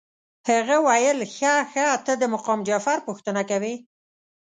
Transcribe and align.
هغه 0.49 0.75
ویل 0.87 1.19
ښه 1.35 1.53
ښه 1.71 1.87
ته 2.05 2.13
د 2.21 2.23
مقام 2.33 2.59
جعفر 2.67 2.97
پوښتنه 3.07 3.41
کوې. 3.49 3.75